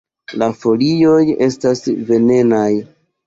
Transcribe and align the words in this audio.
La 0.41 0.45
folioj 0.61 1.19
estas 1.49 1.83
venenaj. 2.11 2.67